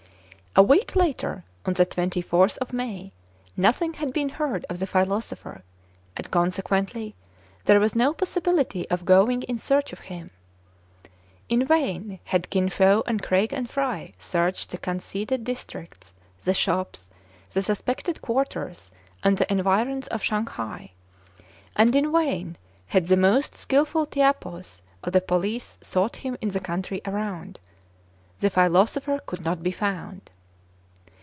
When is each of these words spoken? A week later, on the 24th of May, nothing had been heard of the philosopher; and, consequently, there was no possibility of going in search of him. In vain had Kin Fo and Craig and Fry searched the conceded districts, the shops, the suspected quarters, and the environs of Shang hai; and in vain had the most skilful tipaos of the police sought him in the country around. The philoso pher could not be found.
A 0.53 0.61
week 0.63 0.97
later, 0.97 1.45
on 1.65 1.75
the 1.75 1.85
24th 1.85 2.57
of 2.57 2.73
May, 2.73 3.13
nothing 3.55 3.93
had 3.93 4.11
been 4.11 4.27
heard 4.27 4.65
of 4.69 4.79
the 4.79 4.85
philosopher; 4.85 5.63
and, 6.17 6.29
consequently, 6.29 7.15
there 7.63 7.79
was 7.79 7.95
no 7.95 8.11
possibility 8.13 8.85
of 8.89 9.05
going 9.05 9.43
in 9.43 9.57
search 9.57 9.93
of 9.93 10.01
him. 10.11 10.29
In 11.47 11.63
vain 11.65 12.19
had 12.25 12.49
Kin 12.49 12.67
Fo 12.67 13.01
and 13.07 13.23
Craig 13.23 13.53
and 13.53 13.69
Fry 13.69 14.13
searched 14.19 14.71
the 14.71 14.77
conceded 14.77 15.45
districts, 15.45 16.13
the 16.43 16.53
shops, 16.53 17.09
the 17.51 17.61
suspected 17.61 18.21
quarters, 18.21 18.91
and 19.23 19.37
the 19.37 19.49
environs 19.49 20.07
of 20.07 20.21
Shang 20.21 20.47
hai; 20.47 20.91
and 21.77 21.95
in 21.95 22.11
vain 22.11 22.57
had 22.87 23.07
the 23.07 23.15
most 23.15 23.55
skilful 23.55 24.05
tipaos 24.05 24.81
of 25.01 25.13
the 25.13 25.21
police 25.21 25.77
sought 25.81 26.17
him 26.17 26.35
in 26.41 26.49
the 26.49 26.59
country 26.59 26.99
around. 27.05 27.57
The 28.39 28.49
philoso 28.49 28.99
pher 28.99 29.25
could 29.25 29.45
not 29.45 29.63
be 29.63 29.71
found. 29.71 30.29